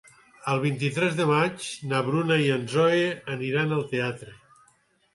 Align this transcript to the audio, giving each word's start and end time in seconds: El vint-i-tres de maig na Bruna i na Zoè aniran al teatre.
El 0.53 0.61
vint-i-tres 0.63 1.17
de 1.19 1.27
maig 1.33 1.69
na 1.93 2.01
Bruna 2.09 2.41
i 2.47 2.51
na 2.55 2.59
Zoè 2.75 3.07
aniran 3.39 3.81
al 3.81 3.89
teatre. 3.97 4.39